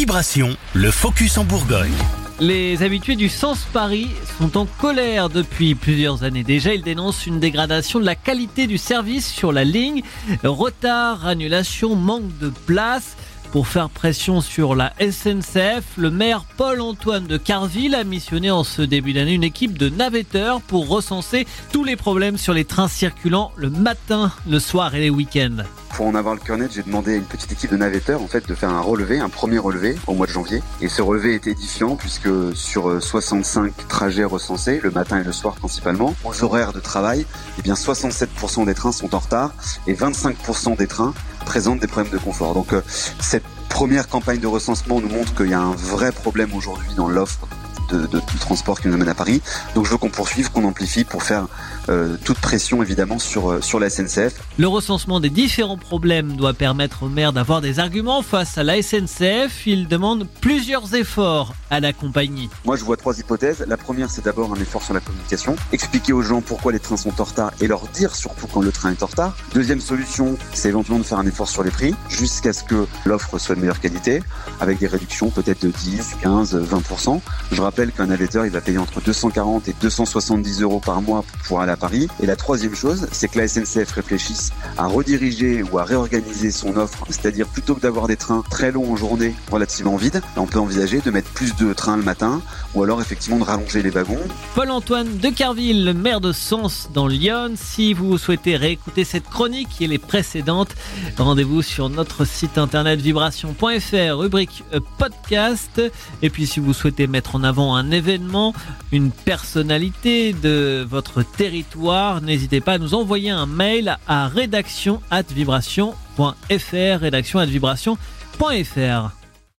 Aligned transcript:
Vibration, 0.00 0.56
le 0.72 0.90
focus 0.90 1.36
en 1.36 1.44
Bourgogne. 1.44 1.92
Les 2.40 2.82
habitués 2.82 3.16
du 3.16 3.28
Sens 3.28 3.66
Paris 3.70 4.08
sont 4.38 4.56
en 4.56 4.64
colère 4.64 5.28
depuis 5.28 5.74
plusieurs 5.74 6.24
années 6.24 6.42
déjà. 6.42 6.72
Ils 6.72 6.80
dénoncent 6.80 7.26
une 7.26 7.38
dégradation 7.38 8.00
de 8.00 8.06
la 8.06 8.14
qualité 8.14 8.66
du 8.66 8.78
service 8.78 9.30
sur 9.30 9.52
la 9.52 9.62
ligne. 9.62 10.02
Retard, 10.42 11.26
annulation, 11.26 11.96
manque 11.96 12.38
de 12.38 12.50
place. 12.64 13.14
Pour 13.52 13.68
faire 13.68 13.90
pression 13.90 14.40
sur 14.40 14.74
la 14.74 14.94
SNCF, 15.00 15.84
le 15.98 16.10
maire 16.10 16.44
Paul-Antoine 16.56 17.26
de 17.26 17.36
Carville 17.36 17.94
a 17.94 18.02
missionné 18.02 18.50
en 18.50 18.64
ce 18.64 18.80
début 18.80 19.12
d'année 19.12 19.34
une 19.34 19.44
équipe 19.44 19.76
de 19.76 19.90
navetteurs 19.90 20.62
pour 20.62 20.88
recenser 20.88 21.46
tous 21.74 21.84
les 21.84 21.96
problèmes 21.96 22.38
sur 22.38 22.54
les 22.54 22.64
trains 22.64 22.88
circulant 22.88 23.52
le 23.54 23.68
matin, 23.68 24.32
le 24.48 24.60
soir 24.60 24.94
et 24.94 25.00
les 25.00 25.10
week-ends. 25.10 25.62
Pour 26.00 26.08
en 26.08 26.14
avoir 26.14 26.34
le 26.34 26.40
cœur 26.40 26.56
net, 26.56 26.72
j'ai 26.72 26.82
demandé 26.82 27.12
à 27.12 27.16
une 27.16 27.26
petite 27.26 27.52
équipe 27.52 27.70
de 27.70 27.76
navetteurs 27.76 28.22
en 28.22 28.26
fait 28.26 28.48
de 28.48 28.54
faire 28.54 28.70
un 28.70 28.80
relevé, 28.80 29.20
un 29.20 29.28
premier 29.28 29.58
relevé 29.58 29.98
au 30.06 30.14
mois 30.14 30.26
de 30.26 30.32
janvier. 30.32 30.62
Et 30.80 30.88
ce 30.88 31.02
relevé 31.02 31.34
est 31.34 31.46
édifiant 31.46 31.94
puisque 31.94 32.30
sur 32.54 33.02
65 33.02 33.86
trajets 33.86 34.24
recensés, 34.24 34.80
le 34.82 34.90
matin 34.90 35.20
et 35.20 35.24
le 35.24 35.32
soir 35.32 35.56
principalement, 35.56 36.14
aux 36.24 36.42
horaires 36.42 36.72
de 36.72 36.80
travail, 36.80 37.26
eh 37.58 37.60
bien 37.60 37.74
67% 37.74 38.64
des 38.64 38.72
trains 38.72 38.92
sont 38.92 39.14
en 39.14 39.18
retard 39.18 39.52
et 39.86 39.92
25% 39.92 40.74
des 40.78 40.86
trains 40.86 41.12
présentent 41.44 41.80
des 41.80 41.86
problèmes 41.86 42.14
de 42.14 42.18
confort. 42.18 42.54
Donc 42.54 42.72
euh, 42.72 42.80
cette 43.20 43.44
première 43.68 44.08
campagne 44.08 44.40
de 44.40 44.46
recensement 44.46 45.02
nous 45.02 45.10
montre 45.10 45.34
qu'il 45.34 45.50
y 45.50 45.54
a 45.54 45.60
un 45.60 45.74
vrai 45.74 46.12
problème 46.12 46.54
aujourd'hui 46.54 46.94
dans 46.96 47.10
l'offre 47.10 47.46
de, 47.90 48.06
de, 48.06 48.20
transport 48.38 48.80
qui 48.80 48.88
nous 48.88 48.94
amène 48.94 49.08
à 49.08 49.14
Paris. 49.14 49.42
Donc 49.74 49.86
je 49.86 49.90
veux 49.90 49.98
qu'on 49.98 50.10
poursuive, 50.10 50.50
qu'on 50.50 50.64
amplifie 50.64 51.04
pour 51.04 51.22
faire 51.22 51.46
euh, 51.88 52.16
toute 52.24 52.38
pression 52.38 52.82
évidemment 52.82 53.18
sur, 53.18 53.50
euh, 53.50 53.60
sur 53.60 53.80
la 53.80 53.90
SNCF. 53.90 54.34
Le 54.58 54.68
recensement 54.68 55.20
des 55.20 55.30
différents 55.30 55.76
problèmes 55.76 56.36
doit 56.36 56.54
permettre 56.54 57.04
au 57.04 57.08
maire 57.08 57.32
d'avoir 57.32 57.60
des 57.60 57.78
arguments 57.78 58.22
face 58.22 58.58
à 58.58 58.62
la 58.62 58.82
SNCF. 58.82 59.66
Il 59.66 59.88
demande 59.88 60.26
plusieurs 60.40 60.94
efforts 60.94 61.54
à 61.70 61.80
la 61.80 61.92
compagnie. 61.92 62.48
Moi 62.64 62.76
je 62.76 62.84
vois 62.84 62.96
trois 62.96 63.18
hypothèses. 63.18 63.64
La 63.66 63.76
première 63.76 64.10
c'est 64.10 64.24
d'abord 64.24 64.52
un 64.52 64.60
effort 64.60 64.82
sur 64.82 64.94
la 64.94 65.00
communication, 65.00 65.56
expliquer 65.72 66.12
aux 66.12 66.22
gens 66.22 66.40
pourquoi 66.40 66.72
les 66.72 66.80
trains 66.80 66.96
sont 66.96 67.20
en 67.20 67.24
retard 67.24 67.52
et 67.60 67.66
leur 67.66 67.86
dire 67.88 68.14
surtout 68.14 68.46
quand 68.46 68.60
le 68.60 68.72
train 68.72 68.90
est 68.90 69.02
en 69.02 69.06
retard. 69.06 69.36
Deuxième 69.54 69.80
solution 69.80 70.36
c'est 70.52 70.68
éventuellement 70.68 71.00
de 71.00 71.06
faire 71.06 71.18
un 71.18 71.26
effort 71.26 71.48
sur 71.48 71.62
les 71.62 71.70
prix 71.70 71.94
jusqu'à 72.08 72.52
ce 72.52 72.64
que 72.64 72.86
l'offre 73.04 73.38
soit 73.38 73.54
de 73.54 73.60
meilleure 73.60 73.80
qualité 73.80 74.22
avec 74.60 74.78
des 74.78 74.86
réductions 74.86 75.30
peut-être 75.30 75.62
de 75.62 75.70
10, 75.70 76.16
15, 76.22 76.56
20%. 76.56 77.20
Je 77.52 77.62
rappelle 77.62 77.79
qu'un 77.88 78.06
navetteur, 78.06 78.44
il 78.44 78.52
va 78.52 78.60
payer 78.60 78.78
entre 78.78 79.00
240 79.00 79.68
et 79.68 79.74
270 79.80 80.62
euros 80.62 80.80
par 80.80 81.00
mois 81.00 81.24
pour 81.46 81.60
aller 81.60 81.72
à 81.72 81.76
Paris. 81.76 82.08
Et 82.22 82.26
la 82.26 82.36
troisième 82.36 82.74
chose, 82.74 83.08
c'est 83.12 83.28
que 83.28 83.38
la 83.38 83.48
SNCF 83.48 83.90
réfléchisse 83.92 84.52
à 84.76 84.86
rediriger 84.86 85.62
ou 85.62 85.78
à 85.78 85.84
réorganiser 85.84 86.50
son 86.50 86.76
offre. 86.76 87.04
C'est-à-dire, 87.08 87.46
plutôt 87.46 87.74
que 87.74 87.80
d'avoir 87.80 88.06
des 88.06 88.16
trains 88.16 88.44
très 88.50 88.70
longs 88.70 88.92
en 88.92 88.96
journée, 88.96 89.34
relativement 89.50 89.96
vides, 89.96 90.20
on 90.36 90.46
peut 90.46 90.58
envisager 90.58 91.00
de 91.00 91.10
mettre 91.10 91.30
plus 91.30 91.56
de 91.56 91.72
trains 91.72 91.96
le 91.96 92.02
matin 92.02 92.42
ou 92.74 92.82
alors 92.82 93.00
effectivement 93.00 93.38
de 93.38 93.44
rallonger 93.44 93.82
les 93.82 93.90
wagons. 93.90 94.20
Paul-Antoine 94.54 95.18
de 95.18 95.28
Carville, 95.28 95.94
maire 95.94 96.20
de 96.20 96.32
Sens 96.32 96.88
dans 96.92 97.06
Lyon. 97.06 97.52
Si 97.56 97.94
vous 97.94 98.18
souhaitez 98.18 98.56
réécouter 98.56 99.04
cette 99.04 99.28
chronique 99.28 99.80
et 99.80 99.86
les 99.86 99.98
précédentes, 99.98 100.74
rendez-vous 101.18 101.62
sur 101.62 101.88
notre 101.88 102.24
site 102.24 102.58
internet 102.58 103.00
vibration.fr, 103.00 104.18
rubrique 104.18 104.64
podcast. 104.98 105.80
Et 106.22 106.30
puis 106.30 106.46
si 106.46 106.60
vous 106.60 106.72
souhaitez 106.72 107.06
mettre 107.06 107.36
en 107.36 107.44
avant 107.44 107.69
un 107.74 107.90
événement, 107.90 108.54
une 108.92 109.10
personnalité 109.10 110.32
de 110.32 110.86
votre 110.88 111.22
territoire, 111.22 112.20
n'hésitez 112.20 112.60
pas 112.60 112.74
à 112.74 112.78
nous 112.78 112.94
envoyer 112.94 113.30
un 113.30 113.46
mail 113.46 113.98
à 114.06 114.28
rédaction@vibration.fr, 114.28 117.00
rédaction@vibration.fr. 117.00 119.19